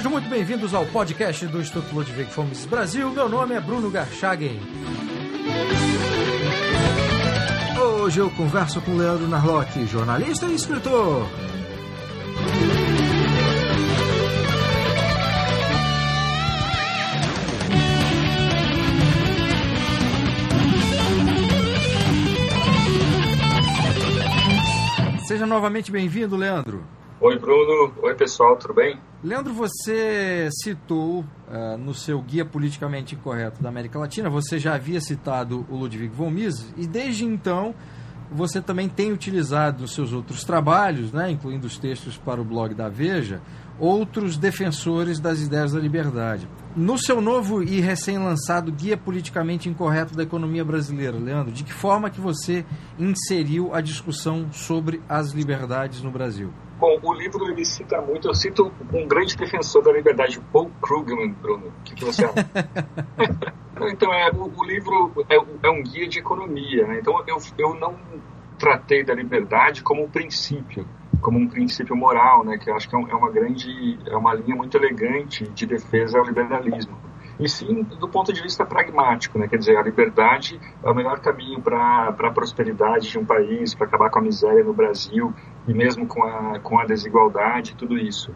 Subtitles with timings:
[0.00, 3.10] Sejam muito bem-vindos ao podcast do Instituto Ludwig Fomes Brasil.
[3.10, 4.58] Meu nome é Bruno Garchagen.
[7.78, 11.28] Hoje eu converso com Leandro Narlock, jornalista e escritor.
[25.26, 26.99] Seja novamente bem-vindo, Leandro.
[27.22, 27.92] Oi, Bruno.
[28.02, 28.98] Oi, pessoal, tudo bem?
[29.22, 35.02] Leandro, você citou uh, no seu Guia Politicamente Incorreto da América Latina, você já havia
[35.02, 37.74] citado o Ludwig von Mises, e desde então
[38.32, 42.72] você também tem utilizado nos seus outros trabalhos, né, incluindo os textos para o blog
[42.74, 43.42] da Veja,
[43.78, 46.48] outros defensores das ideias da liberdade.
[46.74, 52.08] No seu novo e recém-lançado Guia Politicamente Incorreto da Economia Brasileira, Leandro, de que forma
[52.08, 52.64] que você
[52.98, 56.50] inseriu a discussão sobre as liberdades no Brasil?
[56.80, 61.30] Bom, o livro ele cita muito, eu cito um grande defensor da liberdade, Paul Krugman,
[61.32, 61.66] Bruno.
[61.66, 62.34] O que, que você acha?
[63.92, 66.98] então, é, o, o livro é, é, um guia de economia, né?
[67.00, 67.96] então eu, eu não
[68.58, 70.86] tratei da liberdade como um princípio
[71.20, 74.34] como um princípio moral, né, que eu acho que é, é uma grande, é uma
[74.34, 76.96] linha muito elegante de defesa ao liberalismo.
[77.38, 81.20] E sim do ponto de vista pragmático, né, quer dizer, a liberdade é o melhor
[81.20, 85.32] caminho para a prosperidade de um país, para acabar com a miséria no Brasil
[85.70, 88.34] e mesmo com a, com a desigualdade, tudo isso.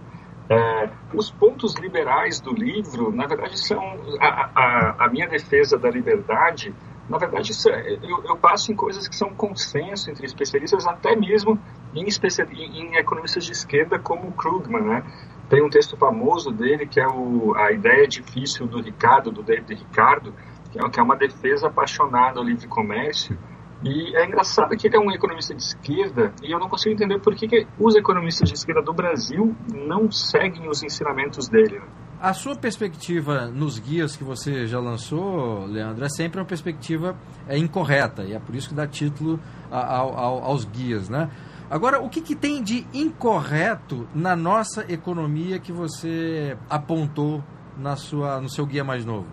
[0.49, 3.83] É, os pontos liberais do livro, na verdade, são
[4.21, 6.75] a, a, a minha defesa da liberdade
[7.09, 11.59] na verdade, é, eu, eu passo em coisas que são consenso entre especialistas, até mesmo
[11.95, 15.05] em, especial, em, em economistas de esquerda como Krugman, né?
[15.49, 19.75] Tem um texto famoso dele que é o, a ideia difícil do Ricardo, do David
[19.75, 20.35] Ricardo,
[20.73, 23.39] que é, que é uma defesa apaixonada ao livre comércio.
[23.85, 27.21] E é engraçado que ele é um economista de esquerda e eu não consigo entender
[27.21, 31.79] por que, que os economistas de esquerda do Brasil não seguem os ensinamentos dele.
[31.79, 31.87] Né?
[32.19, 37.15] A sua perspectiva nos guias que você já lançou, Leandro, é sempre uma perspectiva
[37.47, 39.39] é, incorreta, e é por isso que dá título
[39.71, 41.29] ao, ao, aos guias, né?
[41.69, 47.45] Agora, o que, que tem de incorreto na nossa economia que você apontou
[47.77, 49.27] na sua, no seu guia mais novo?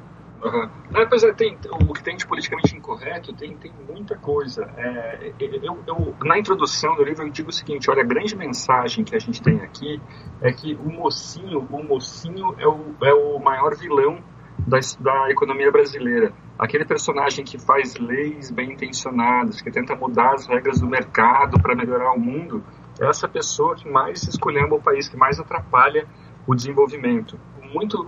[0.44, 0.70] Uhum.
[1.08, 1.56] Pois é, tem,
[1.88, 4.68] o que tem de politicamente incorreto tem, tem muita coisa.
[4.76, 9.04] É, eu, eu, na introdução do livro eu digo o seguinte, olha, a grande mensagem
[9.04, 10.02] que a gente tem aqui
[10.42, 14.18] é que o mocinho, o mocinho é o, é o maior vilão
[14.58, 16.34] da, da economia brasileira.
[16.58, 21.76] Aquele personagem que faz leis bem intencionadas, que tenta mudar as regras do mercado para
[21.76, 22.64] melhorar o mundo,
[23.00, 26.08] é essa pessoa que mais escolhendo o país, que mais atrapalha
[26.48, 27.40] o desenvolvimento
[27.74, 28.04] muito,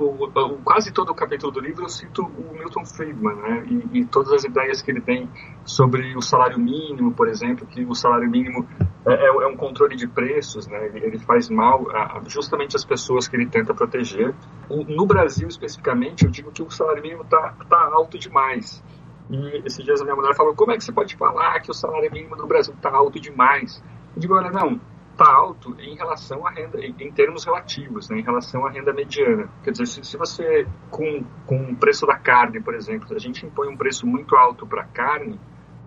[0.63, 3.66] quase todo o capítulo do livro eu cito o Milton Friedman, né?
[3.68, 5.29] E, e, todas as ideias que ele tem
[5.66, 8.68] sobre o salário mínimo, por exemplo, que o salário mínimo
[9.06, 10.88] é, é, é um controle de preços, né?
[10.88, 14.34] Ele, ele faz mal a, justamente às pessoas que ele tenta proteger.
[14.69, 18.84] O, no Brasil, especificamente, eu digo que o salário mínimo está tá alto demais.
[19.30, 21.74] E esses dias a minha mulher falou: como é que você pode falar que o
[21.74, 23.84] salário mínimo no Brasil está alto demais?
[24.16, 24.80] Eu digo: olha, não,
[25.13, 29.47] está alto em relação à renda, em termos relativos, né, em relação à renda mediana.
[29.63, 33.46] Quer dizer, se, se você, com, com o preço da carne, por exemplo, a gente
[33.46, 35.40] impõe um preço muito alto para a carne,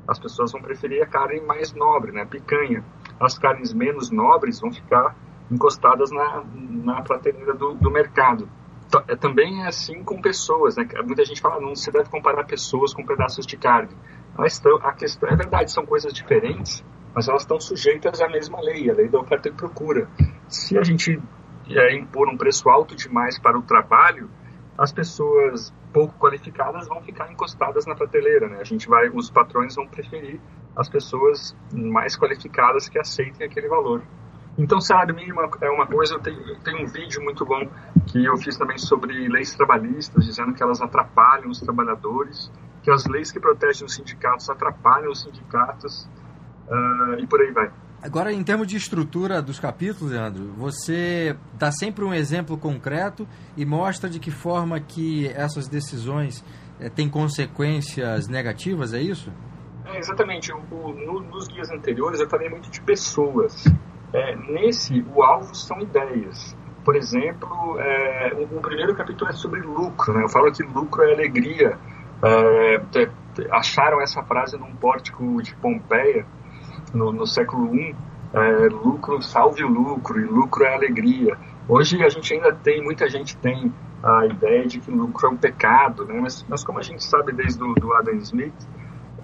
[0.08, 2.84] as pessoas vão preferir a carne mais nobre, né, picanha.
[3.20, 5.16] As carnes menos nobres vão ficar
[5.50, 8.48] encostadas na, na prateleira do, do mercado.
[9.08, 10.86] É, também é assim com pessoas, né?
[11.04, 13.90] Muita gente fala, não se deve comparar pessoas com pedaços de carne.
[14.36, 16.84] Questão, a questão é verdade, são coisas diferentes,
[17.16, 20.06] mas elas estão sujeitas à mesma lei, a lei da oferta e procura.
[20.48, 21.18] Se a gente
[21.66, 24.28] é, impor um preço alto demais para o trabalho,
[24.76, 28.58] as pessoas pouco qualificadas vão ficar encostadas na prateleira, né?
[28.60, 30.38] A gente vai, os patrões vão preferir
[30.76, 34.02] as pessoas mais qualificadas que aceitem aquele valor.
[34.58, 36.16] Então, salário mínimo é uma coisa.
[36.16, 37.66] Eu tenho, um vídeo muito bom
[38.06, 43.06] que eu fiz também sobre leis trabalhistas, dizendo que elas atrapalham os trabalhadores, que as
[43.06, 46.06] leis que protegem os sindicatos atrapalham os sindicatos
[46.68, 47.70] uh, e por aí vai.
[48.02, 53.26] Agora, em termos de estrutura dos capítulos, Leandro, você dá sempre um exemplo concreto
[53.56, 56.44] e mostra de que forma que essas decisões
[56.78, 59.32] é, têm consequências negativas, é isso?
[59.86, 60.52] É, exatamente.
[60.52, 63.64] O, o, no, nos guias anteriores eu falei muito de pessoas.
[64.12, 66.56] É, nesse, o alvo são ideias.
[66.84, 70.12] Por exemplo, é, o, o, primeiro capítulo é sobre lucro.
[70.14, 70.22] Né?
[70.22, 71.78] Eu falo que lucro é alegria.
[72.22, 73.08] É,
[73.50, 76.24] acharam essa frase num pórtico de Pompeia
[76.96, 77.94] no, no século I,
[78.32, 81.36] é, lucro salve o lucro, e lucro é alegria.
[81.68, 83.72] Hoje a gente ainda tem, muita gente tem
[84.02, 86.18] a ideia de que lucro é um pecado, né?
[86.20, 88.54] mas, mas como a gente sabe desde o do Adam Smith,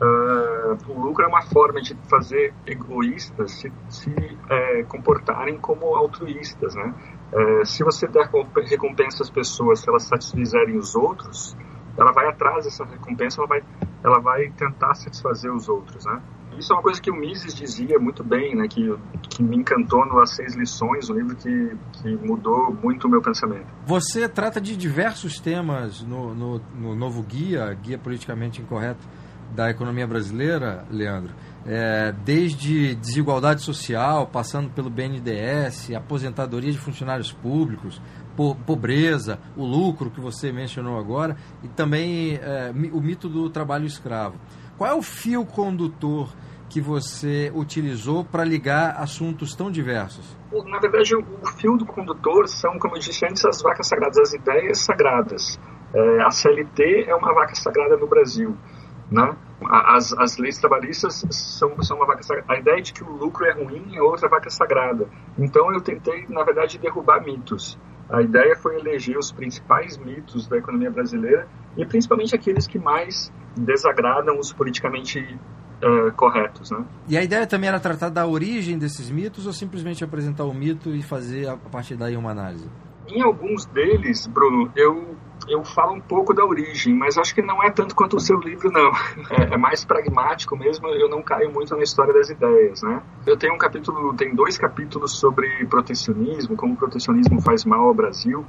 [0.02, 4.12] Uh, o lucro é uma forma de fazer egoístas se, se
[4.50, 6.92] é, comportarem como altruístas, né?
[7.32, 8.28] É, se você der
[8.68, 11.56] recompensa às pessoas se elas satisfizerem os outros,
[11.96, 13.62] ela vai atrás dessa recompensa, ela vai,
[14.02, 16.20] ela vai tentar satisfazer os outros, né?
[16.58, 18.66] Isso é uma coisa que o Mises dizia muito bem, né?
[18.68, 18.94] Que,
[19.28, 23.22] que me encantou no As Seis Lições, um livro que, que mudou muito o meu
[23.22, 23.66] pensamento.
[23.86, 29.06] Você trata de diversos temas no, no, no novo guia, Guia Politicamente Incorreto,
[29.54, 31.34] da economia brasileira, Leandro,
[31.66, 38.00] é, desde desigualdade social, passando pelo BNDES, aposentadoria de funcionários públicos,
[38.34, 43.84] po pobreza, o lucro que você mencionou agora, e também é, o mito do trabalho
[43.84, 44.38] escravo.
[44.76, 46.28] Qual é o fio condutor
[46.68, 50.24] que você utilizou para ligar assuntos tão diversos?
[50.66, 54.32] Na verdade, o fio do condutor são, como eu disse antes, as vacas sagradas, as
[54.32, 55.60] ideias sagradas.
[55.94, 58.56] É, a CLT é uma vaca sagrada no Brasil.
[59.10, 59.36] Né?
[59.68, 62.50] As, as leis trabalhistas são, são uma vaca sagrada.
[62.50, 65.06] A ideia de que o lucro é ruim é outra vaca sagrada.
[65.38, 67.78] Então eu tentei, na verdade, derrubar mitos.
[68.12, 73.32] A ideia foi eleger os principais mitos da economia brasileira e principalmente aqueles que mais
[73.56, 75.18] desagradam os politicamente
[75.82, 76.70] uh, corretos.
[76.70, 76.84] Né?
[77.08, 80.90] E a ideia também era tratar da origem desses mitos ou simplesmente apresentar o mito
[80.90, 82.68] e fazer a partir daí uma análise?
[83.08, 85.16] Em alguns deles, Bruno, eu
[85.48, 88.38] eu falo um pouco da origem, mas acho que não é tanto quanto o seu
[88.38, 88.90] livro, não.
[89.30, 93.02] É, é, mais pragmático mesmo, eu não caio muito na história das ideias, né?
[93.26, 97.94] Eu tenho um capítulo, tem dois capítulos sobre protecionismo, como o protecionismo faz mal ao
[97.94, 98.44] Brasil,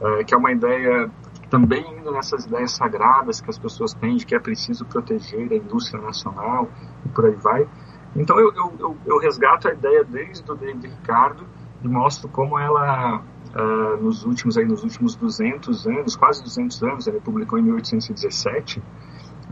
[0.00, 1.10] é, que é uma ideia
[1.50, 5.56] também indo nessas ideias sagradas que as pessoas têm de que é preciso proteger a
[5.56, 6.68] indústria nacional
[7.04, 7.66] e por aí vai.
[8.14, 11.46] Então eu, eu, eu resgato a ideia desde o David Ricardo
[11.82, 13.22] e mostro como ela
[13.54, 18.78] uh, nos últimos aí nos últimos 200 anos, quase 200 anos, ele publicou em 1817,
[18.78, 18.82] uh,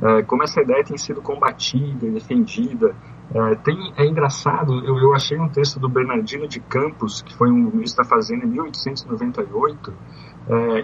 [0.03, 2.95] ah, como essa ideia tem sido combatida e defendida.
[3.31, 7.51] Uh, tem, é engraçado, eu, eu achei um texto do Bernardino de Campos, que foi
[7.51, 9.93] um ministro da Fazenda em 1898,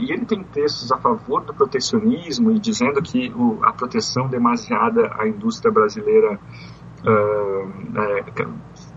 [0.00, 5.12] e ele tem textos a favor do protecionismo e dizendo que o, a proteção demasiada
[5.16, 6.36] à indústria brasileira
[7.04, 8.24] é,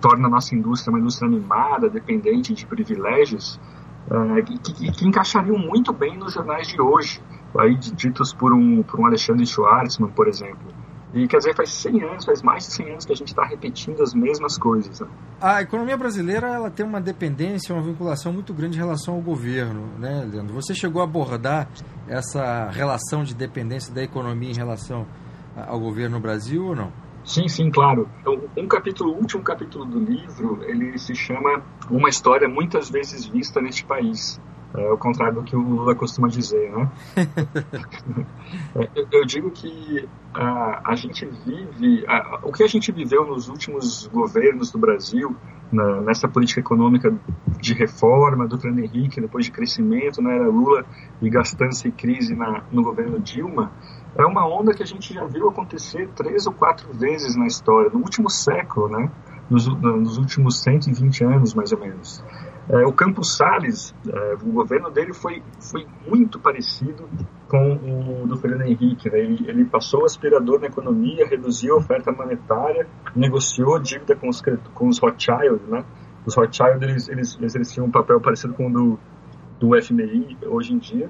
[0.01, 3.59] torna a nossa indústria uma indústria animada, dependente de privilégios,
[4.09, 7.21] uh, que, que, encaixariam muito bem nos jornais de hoje,
[7.57, 10.73] aí ditos por um, por um Alexandre Schwartzman, por exemplo.
[11.13, 13.45] E quer dizer, faz 100 anos, faz mais de 100 anos que a gente está
[13.45, 14.99] repetindo as mesmas coisas.
[14.99, 15.07] Né?
[15.39, 19.87] A economia brasileira ela tem uma dependência, uma vinculação muito grande em relação ao governo,
[19.97, 20.53] né, Leandro?
[20.55, 21.69] Você chegou a abordar
[22.05, 25.07] essa relação de dependência da economia em relação
[25.55, 27.04] ao governo no Brasil ou não?
[27.25, 28.09] Sim, sim, claro.
[28.19, 33.25] Então, um capítulo, o último capítulo do livro, ele se chama Uma História Muitas Vezes
[33.25, 34.39] Vista Neste País.
[34.77, 36.89] É o contrário do que o Lula costuma dizer, né?
[38.75, 43.47] É, eu digo que a, a gente vive, a, o que a gente viveu nos
[43.49, 45.35] últimos governos do Brasil,
[45.71, 47.13] na, nessa política econômica
[47.59, 50.85] de reforma do Fernando Henrique, depois de crescimento na era Lula
[51.21, 53.71] e gastança e crise na, no governo Dilma,
[54.15, 57.89] é uma onda que a gente já viu acontecer três ou quatro vezes na história,
[57.89, 59.09] no último século, né?
[59.49, 62.23] nos, nos últimos 120 anos, mais ou menos.
[62.67, 67.07] É, o Campos Salles, é, o governo dele foi, foi muito parecido
[67.47, 67.73] com
[68.23, 69.09] o do Fernando Henrique.
[69.09, 69.19] Né?
[69.19, 74.41] Ele, ele, passou o aspirador na economia, reduziu a oferta monetária, negociou dívida com os,
[74.73, 75.61] com os Rothschild.
[75.67, 75.83] Né?
[76.25, 78.99] Os Rothschild eles, eles, eles tinham um papel parecido com o do,
[79.59, 81.09] do FMI hoje em dia.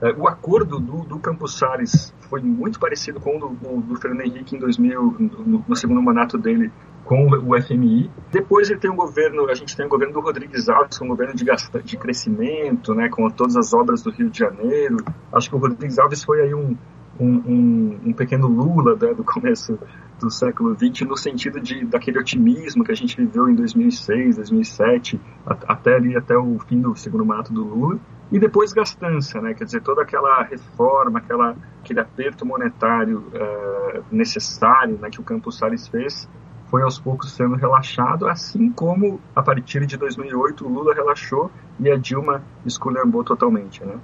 [0.00, 4.22] É, o acordo do, do Campos Salles foi muito parecido com o do, do Fernando
[4.22, 6.72] Henrique em 2000, no, no, segundo mandato dele
[7.04, 8.10] com o FMI.
[8.30, 11.08] Depois ele tem um governo, a gente tem o governo do Rodrigues Alves, é um
[11.08, 11.44] governo de,
[11.84, 14.96] de crescimento, né, com todas as obras do Rio de Janeiro.
[15.32, 16.76] Acho que o Rodrigues Alves foi aí um,
[17.18, 19.78] um, um, um pequeno Lula né, do começo
[20.20, 25.20] do século XX, no sentido de daquele otimismo que a gente viveu em 2006, 2007,
[25.44, 27.98] até ali, até o fim do segundo mandato do Lula.
[28.30, 29.52] E depois gastança, né?
[29.52, 35.58] quer dizer, toda aquela reforma, aquela, aquele aperto monetário uh, necessário né, que o Campos
[35.58, 36.26] Salles fez,
[36.72, 41.90] foi aos poucos sendo relaxado, assim como a partir de 2008 o Lula relaxou e
[41.90, 43.84] a Dilma esculhambou totalmente.
[43.84, 43.94] Né?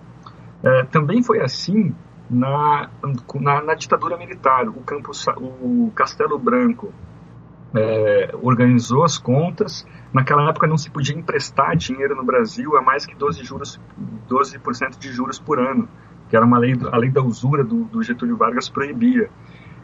[0.63, 1.95] Uh, também foi assim
[2.29, 2.91] na,
[3.41, 4.69] na, na, ditadura militar.
[4.69, 6.93] O, Campos, o Castelo Branco
[7.75, 9.87] é, organizou as contas.
[10.13, 13.81] Naquela época não se podia emprestar dinheiro no Brasil a mais que 12%, juros,
[14.29, 14.59] 12
[14.99, 15.89] de juros por ano,
[16.29, 19.31] que era uma lei, a lei da usura do, do, Getúlio Vargas proibia.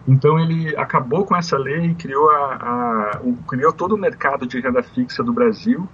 [0.06, 4.46] Então ele acabou com essa lei e criou, a, a, o, criou todo o mercado
[4.46, 5.88] de renda fixa do Brasil.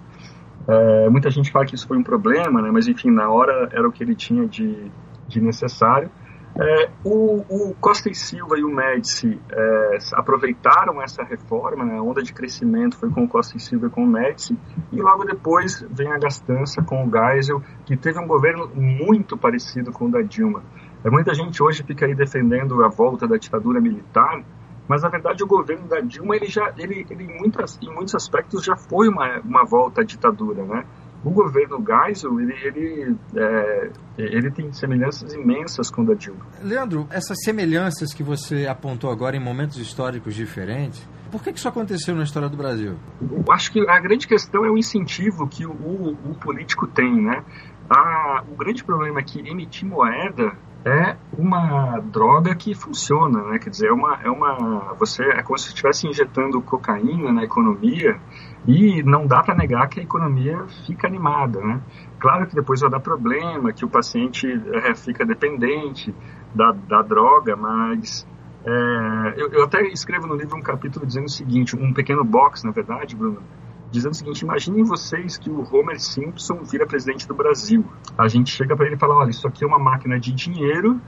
[0.67, 2.71] É, muita gente fala que isso foi um problema, né?
[2.73, 4.91] mas enfim, na hora era o que ele tinha de,
[5.29, 6.11] de necessário.
[6.59, 12.03] É, o, o, Costa e Silva e o Médici é, aproveitaram essa reforma, né, a
[12.03, 14.59] onda de crescimento foi com o Costa e Silva e com o Médici,
[14.91, 19.93] e logo depois vem a gastança com o Geisel, que teve um governo muito parecido
[19.93, 20.63] com o da Dilma.
[21.05, 24.43] É, muita gente hoje fica aí defendendo a volta da ditadura militar,
[24.87, 28.15] mas na verdade o governo da Dilma ele já ele, ele em, muitas, em muitos
[28.15, 30.85] aspectos já foi uma, uma volta à ditadura, né?
[31.23, 36.41] O governo Geisel, ele, ele, é, ele tem semelhanças imensas com o da Dilma.
[36.63, 41.69] Leandro, essas semelhanças que você apontou agora em momentos históricos diferentes, por que, que isso
[41.69, 42.97] aconteceu na história do Brasil?
[43.21, 47.23] Eu acho que a grande questão é o incentivo que o, o, o político tem,
[47.23, 47.45] né?
[47.89, 53.59] A, o grande problema é que emitir moeda é uma droga que funciona, né?
[53.59, 58.19] Quer dizer, é uma, é uma, você é como se estivesse injetando cocaína na economia
[58.67, 61.81] e não dá para negar que a economia fica animada, né?
[62.19, 66.15] Claro que depois vai dar problema, que o paciente é, fica dependente
[66.55, 68.27] da, da droga, mas
[68.65, 72.65] é, eu, eu até escrevo no livro um capítulo dizendo o seguinte, um pequeno box,
[72.65, 73.43] na verdade, Bruno,
[73.91, 77.85] dizendo o seguinte: imaginem vocês que o Homer Simpson vira presidente do Brasil.
[78.17, 81.01] A gente chega para ele e fala: olha, isso aqui é uma máquina de dinheiro.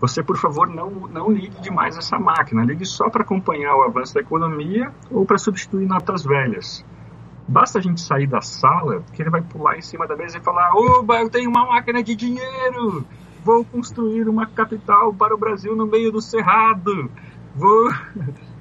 [0.00, 2.64] Você, por favor, não, não ligue demais essa máquina.
[2.64, 6.84] Ligue só para acompanhar o avanço da economia ou para substituir notas velhas.
[7.46, 10.40] Basta a gente sair da sala que ele vai pular em cima da mesa e
[10.40, 13.04] falar: Oba, eu tenho uma máquina de dinheiro!
[13.44, 17.10] Vou construir uma capital para o Brasil no meio do cerrado!
[17.54, 17.92] Vou.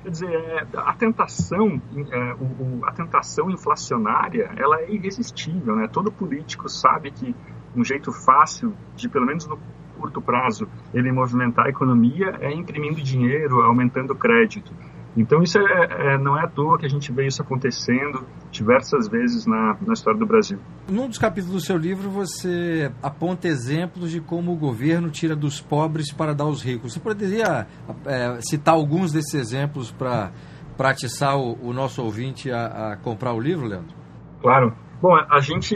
[0.04, 1.82] Quer dizer, é, a tentação,
[2.12, 2.36] é,
[2.84, 5.88] a tentação inflacionária, ela é irresistível, né?
[5.88, 7.36] Todo político sabe que
[7.76, 9.60] um jeito fácil de, pelo menos no
[9.98, 14.74] curto prazo, ele movimentar a economia é imprimindo dinheiro, aumentando crédito.
[15.16, 19.10] Então isso é, é, não é à toa que a gente vê isso acontecendo diversas
[19.10, 20.58] vezes na, na história do Brasil.
[20.90, 25.60] Num dos capítulos do seu livro você aponta exemplos de como o governo tira dos
[25.60, 26.94] pobres para dar aos ricos.
[26.94, 27.68] Você poderia
[28.06, 30.32] é, citar alguns desses exemplos para
[30.78, 33.96] para atiçar o, o, nosso ouvinte a, a, comprar o livro, Leandro?
[34.42, 34.74] Claro.
[35.00, 35.76] Bom, a gente,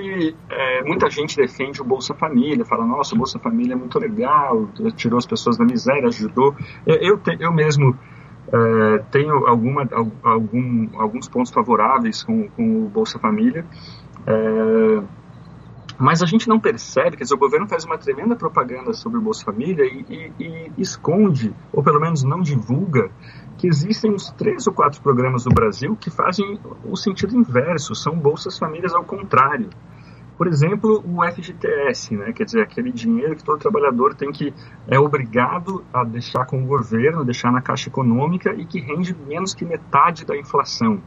[0.49, 4.67] é, muita gente defende o Bolsa Família, fala, nossa, o Bolsa Família é muito legal,
[4.95, 6.55] tirou as pessoas da miséria, ajudou.
[6.87, 7.95] Eu, eu, eu mesmo
[8.51, 9.87] é, tenho alguma,
[10.23, 13.65] algum, alguns pontos favoráveis com, com o Bolsa Família,
[14.27, 15.03] é,
[15.97, 19.21] mas a gente não percebe, quer dizer, o governo faz uma tremenda propaganda sobre o
[19.21, 23.09] Bolsa Família e, e, e esconde, ou pelo menos não divulga,
[23.57, 28.15] que existem uns três ou quatro programas no Brasil que fazem o sentido inverso, são
[28.15, 29.69] bolsas famílias ao contrário.
[30.37, 32.33] Por exemplo, o FGTS, né?
[32.33, 34.53] quer dizer, aquele dinheiro que todo trabalhador tem que
[34.87, 39.53] é obrigado a deixar com o governo, deixar na caixa econômica e que rende menos
[39.53, 41.01] que metade da inflação.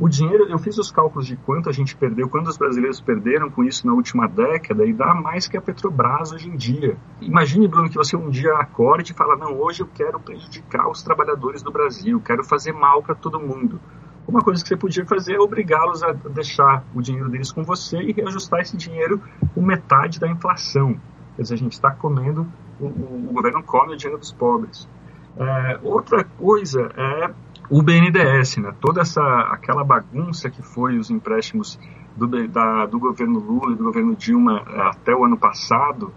[0.00, 3.64] O dinheiro, eu fiz os cálculos de quanto a gente perdeu, quantos brasileiros perderam com
[3.64, 6.96] isso na última década e dá mais que a Petrobras hoje em dia.
[7.20, 11.02] Imagine, Bruno, que você um dia acorde e fala: não, hoje eu quero prejudicar os
[11.02, 13.80] trabalhadores do Brasil, quero fazer mal para todo mundo.
[14.28, 17.96] Uma coisa que você podia fazer é obrigá-los a deixar o dinheiro deles com você
[17.96, 19.22] e reajustar esse dinheiro
[19.54, 21.00] com metade da inflação.
[21.34, 22.46] Quer dizer, a gente está comendo,
[22.78, 24.86] o, o, governo come o dinheiro dos pobres.
[25.34, 27.30] É, outra coisa é
[27.70, 28.74] o BNDES, né?
[28.78, 31.78] toda essa aquela bagunça que foi os empréstimos
[32.14, 36.12] do, da, do governo Lula e do governo Dilma é, até o ano passado,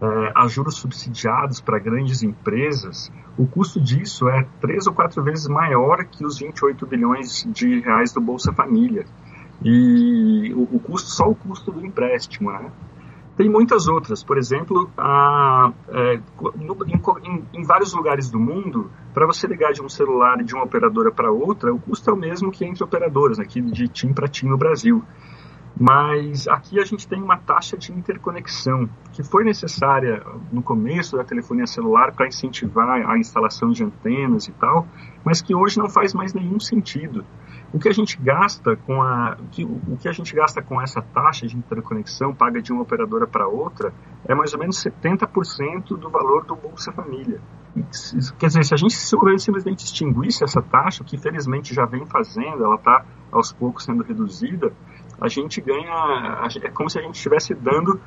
[0.00, 5.46] é, a juros subsidiados para grandes empresas, o custo disso é três ou quatro vezes
[5.46, 9.04] maior que os 28 bilhões de reais do Bolsa Família.
[9.62, 12.70] E o, o custo, só o custo do empréstimo, né?
[13.36, 16.20] Tem muitas outras, por exemplo, a, é,
[16.56, 20.64] no, em, em, vários lugares do mundo, para você ligar de um celular de uma
[20.64, 24.28] operadora para outra, o custo é o mesmo que entre operadoras, aqui de TIM para
[24.28, 25.02] TIM no Brasil.
[25.80, 30.22] Mas aqui a gente tem uma taxa de interconexão que foi necessária
[30.52, 34.86] no começo da telefonia celular para incentivar a instalação de antenas e tal,
[35.24, 37.24] mas que hoje não faz mais nenhum sentido.
[37.72, 39.38] O que a gente gasta com a
[39.88, 43.48] o que a gente gasta com essa taxa de interconexão paga de uma operadora para
[43.48, 43.90] outra
[44.28, 47.40] é mais ou menos 70% do valor do Bolsa Família.
[48.38, 52.74] Quer dizer, se a gente simplesmente extinguisse essa taxa, que felizmente já vem fazendo, ela
[52.74, 54.72] está aos poucos sendo reduzida,
[55.20, 56.48] a gente ganha.
[56.62, 58.00] É como se a gente estivesse dando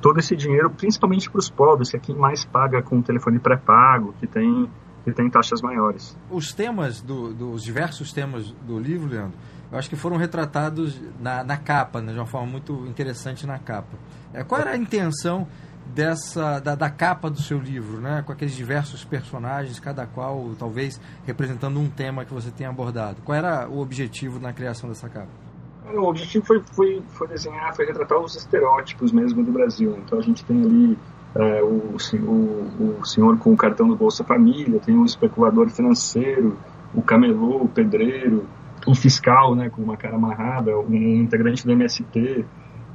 [0.00, 3.38] todo esse dinheiro, principalmente para os pobres, que é quem mais paga com o telefone
[3.38, 4.68] pré-pago, que tem,
[5.04, 6.16] que tem taxas maiores.
[6.30, 9.36] Os temas, do, dos diversos temas do livro, Leandro,
[9.70, 13.58] eu acho que foram retratados na, na capa, né, de uma forma muito interessante na
[13.58, 13.98] capa.
[14.32, 15.46] É, qual era a intenção
[15.94, 18.22] dessa da, da, capa do seu livro, né?
[18.24, 23.22] com aqueles diversos personagens, cada qual talvez representando um tema que você tenha abordado?
[23.22, 25.49] Qual era o objetivo na criação dessa capa?
[25.94, 29.96] O objetivo foi, foi, foi desenhar, foi retratar os estereótipos mesmo do Brasil.
[30.04, 30.98] Então a gente tem ali
[31.34, 36.56] é, o, o, o, senhor com o cartão do Bolsa Família, tem o especulador financeiro,
[36.94, 38.46] o camelô, o pedreiro,
[38.86, 42.44] o fiscal, né, com uma cara amarrada, um integrante do MST.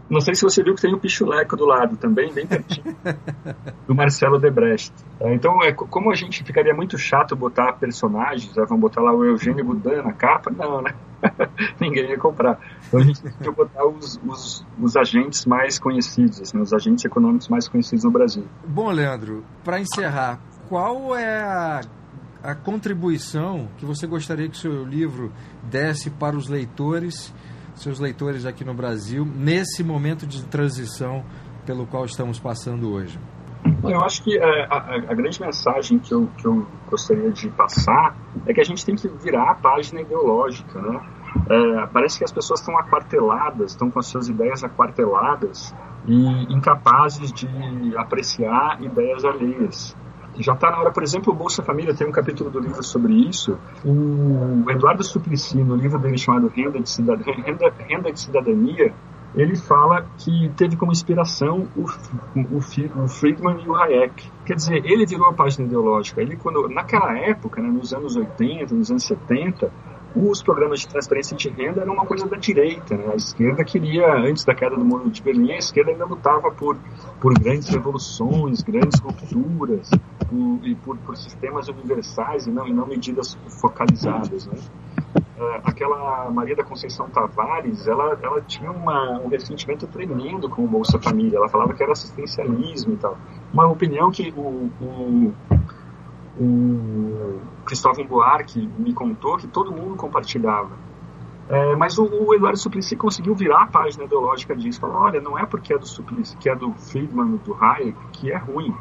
[0.10, 2.96] Não sei se você viu que tem o Pichuleco do lado também, bem pertinho,
[3.88, 4.94] do Marcelo Debrecht.
[5.20, 9.14] É, então, é, como a gente ficaria muito chato botar personagens, né, vamos botar lá
[9.14, 10.52] o Eugênio Budan na capa?
[10.52, 10.94] Não, né?
[11.80, 12.60] Ninguém ia comprar.
[12.88, 17.04] Então a gente tem que botar os, os, os agentes mais conhecidos, assim, os agentes
[17.06, 18.46] econômicos mais conhecidos no Brasil.
[18.68, 21.82] Bom, Leandro, para encerrar, qual é a
[22.46, 27.34] a contribuição que você gostaria que o seu livro desse para os leitores,
[27.74, 31.26] seus leitores aqui no Brasil, nesse momento de transição
[31.66, 33.20] pelo qual estamos passando hoje?
[33.84, 34.78] Eu acho que é, a,
[35.10, 38.16] a, grande mensagem que eu, que eu gostaria de passar
[38.46, 41.02] é que a gente tem que virar a página ideológica, né?
[41.50, 45.76] É, parece que as pessoas estão aquarteladas, estão com as suas ideias aquarteladas
[46.08, 47.48] e incapazes de
[47.98, 49.96] apreciar ideias alheias
[50.44, 53.14] já está na hora, por exemplo, o Bolsa Família tem um capítulo do livro sobre
[53.14, 53.58] isso.
[53.86, 57.02] O Eduardo Suplicy, no livro dele chamado Renda de,
[57.42, 58.94] Renda, Renda de Cidadania,
[59.34, 61.86] ele fala que teve como inspiração o,
[62.36, 64.32] o, o, Friedman e o Hayek.
[64.46, 66.22] Quer dizer, ele virou a página ideológica.
[66.22, 69.72] Ele, quando, naquela época, né, nos anos 80, nos anos 70,
[70.16, 72.96] os programas de transferência de renda eram uma coisa da direita.
[72.96, 73.12] Né?
[73.12, 76.78] A esquerda queria, antes da queda do muro de Berlim, a esquerda ainda lutava por,
[77.20, 79.90] por grandes revoluções, grandes rupturas,
[80.30, 84.48] por, e por, por sistemas universais e não, e não medidas focalizadas.
[84.48, 84.58] Né?
[85.38, 90.68] Uh, aquela Maria da Conceição Tavares, ela, ela tinha uma, um ressentimento tremendo com o
[90.68, 91.36] Bolsa Família.
[91.38, 93.18] Ela falava que era assistencialismo e tal.
[93.54, 95.34] Uma opinião que o, o
[96.40, 100.72] o Cristóvão Buarque me contou que todo mundo compartilhava.
[101.48, 104.80] É, mas o, o, Eduardo Suplicy conseguiu virar a página ideológica disso.
[104.80, 108.32] Falou, olha, não é porque é do Suplicy, que é do Friedman, do Hayek, que
[108.32, 108.74] é ruim.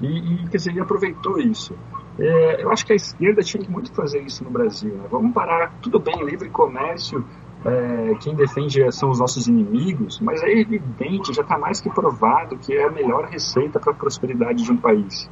[0.00, 1.74] E, e quer dizer, ele aproveitou isso.
[2.18, 4.94] É, eu acho que a esquerda tinha que muito fazer isso no Brasil.
[4.94, 5.06] Né?
[5.10, 7.24] Vamos parar, tudo bem, livre comércio,
[7.64, 12.58] é, quem defende são os nossos inimigos, mas é evidente, já está mais que provado
[12.58, 15.30] que é a melhor receita para a prosperidade de um país.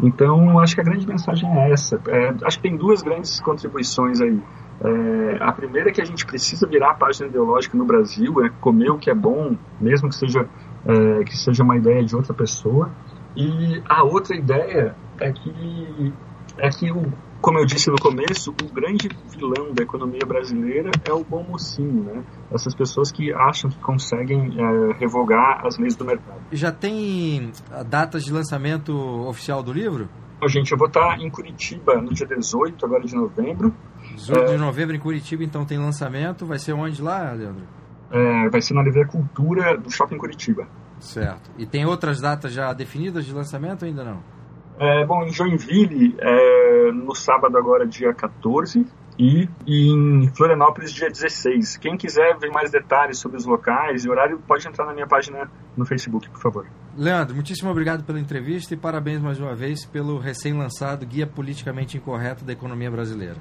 [0.00, 2.00] Então, acho que a grande mensagem é essa.
[2.08, 4.40] É, acho que tem duas grandes contribuições aí.
[4.80, 8.48] É, a primeira é que a gente precisa virar a página ideológica no Brasil, é
[8.60, 10.48] comer o que é bom, mesmo que seja,
[10.86, 12.90] é, que seja uma ideia de outra pessoa.
[13.36, 16.12] E a outra ideia é que,
[16.58, 17.12] é que o,
[17.48, 22.04] como eu disse no começo, o grande vilão da economia brasileira é o bom mocinho,
[22.04, 22.22] né?
[22.52, 26.42] Essas pessoas que acham que conseguem é, revogar as leis do mercado.
[26.52, 27.50] Já tem
[27.86, 28.92] datas de lançamento
[29.26, 30.10] oficial do livro?
[30.38, 33.74] Bom, gente, eu vou estar em Curitiba no dia 18, agora de novembro.
[34.14, 34.44] 18 é...
[34.52, 36.44] de novembro em Curitiba, então tem lançamento.
[36.44, 37.62] Vai ser onde lá, Leandro?
[38.10, 40.68] É, vai ser na Livraria Cultura do Shopping Curitiba.
[41.00, 41.50] Certo.
[41.56, 44.37] E tem outras datas já definidas de lançamento ou ainda não?
[44.78, 48.86] É, bom, em Joinville, é, no sábado agora, dia 14,
[49.18, 51.76] e, e, em Florianópolis, dia 16.
[51.78, 55.50] Quem quiser ver mais detalhes sobre os locais e horário, pode entrar na minha página
[55.76, 56.66] no Facebook, por favor.
[56.96, 62.44] Leandro, muitíssimo obrigado pela entrevista e parabéns mais uma vez pelo recém-lançado Guia Politicamente Incorreto
[62.44, 63.36] da Economia Brasileira.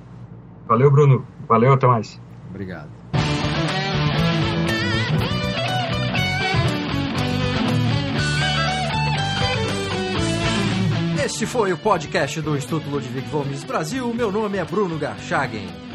[0.67, 1.25] Valeu, Bruno.
[1.47, 2.19] Valeu, até mais.
[2.49, 2.89] Obrigado.
[11.27, 14.13] Este foi o podcast do Instituto Ludwig Gomes Brasil.
[14.13, 15.86] Meu nome é Bruno Garchagen.